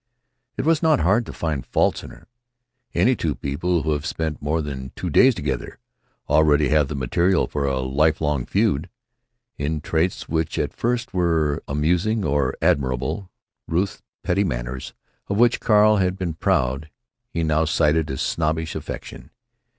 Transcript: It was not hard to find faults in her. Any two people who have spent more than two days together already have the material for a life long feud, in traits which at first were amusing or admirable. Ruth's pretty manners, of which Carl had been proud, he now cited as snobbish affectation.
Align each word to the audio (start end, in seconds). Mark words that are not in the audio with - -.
It 0.57 0.65
was 0.65 0.81
not 0.81 1.01
hard 1.01 1.27
to 1.27 1.31
find 1.31 1.63
faults 1.63 2.03
in 2.03 2.09
her. 2.09 2.27
Any 2.95 3.15
two 3.15 3.35
people 3.35 3.83
who 3.83 3.91
have 3.91 4.07
spent 4.07 4.41
more 4.41 4.59
than 4.63 4.91
two 4.95 5.11
days 5.11 5.35
together 5.35 5.77
already 6.27 6.69
have 6.69 6.87
the 6.87 6.95
material 6.95 7.45
for 7.45 7.67
a 7.67 7.81
life 7.81 8.19
long 8.19 8.47
feud, 8.47 8.89
in 9.59 9.79
traits 9.79 10.27
which 10.27 10.57
at 10.57 10.73
first 10.73 11.13
were 11.13 11.61
amusing 11.67 12.25
or 12.25 12.55
admirable. 12.63 13.29
Ruth's 13.67 14.01
pretty 14.23 14.43
manners, 14.43 14.95
of 15.27 15.37
which 15.37 15.59
Carl 15.59 15.97
had 15.97 16.17
been 16.17 16.33
proud, 16.33 16.89
he 17.29 17.43
now 17.43 17.65
cited 17.65 18.09
as 18.09 18.23
snobbish 18.23 18.75
affectation. 18.75 19.29